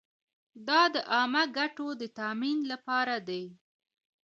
[0.67, 3.43] دا د عامه ګټو د تامین لپاره دی.